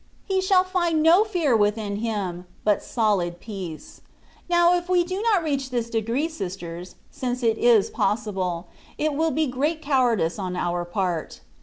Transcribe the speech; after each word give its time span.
He 0.25 0.41
shall 0.41 0.63
find 0.63 1.03
no 1.03 1.23
fear 1.23 1.55
within 1.55 1.97
him, 1.97 2.47
but 2.63 2.81
solid 2.81 3.39
peace. 3.39 4.01
Now 4.49 4.73
if 4.75 4.89
we 4.89 5.03
do 5.03 5.21
not 5.21 5.43
reach 5.43 5.69
this 5.69 5.91
degree, 5.91 6.27
sisters 6.27 6.95
(since 7.11 7.43
it 7.43 7.59
is 7.59 7.91
possible), 7.91 8.65
it 8.97 9.13
will 9.13 9.29
be 9.29 9.45
great 9.45 9.79
cowardice 9.79 10.39
on 10.39 10.55
our 10.55 10.85
part. 10.85 11.41